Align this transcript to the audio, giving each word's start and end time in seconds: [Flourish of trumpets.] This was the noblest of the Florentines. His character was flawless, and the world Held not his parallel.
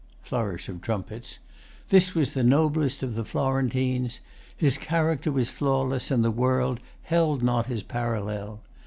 [Flourish 0.23 0.67
of 0.67 0.81
trumpets.] 0.81 1.37
This 1.89 2.15
was 2.15 2.31
the 2.33 2.41
noblest 2.43 3.03
of 3.03 3.13
the 3.13 3.23
Florentines. 3.23 4.19
His 4.57 4.79
character 4.79 5.31
was 5.31 5.51
flawless, 5.51 6.09
and 6.09 6.23
the 6.25 6.31
world 6.31 6.79
Held 7.03 7.43
not 7.43 7.67
his 7.67 7.83
parallel. 7.83 8.61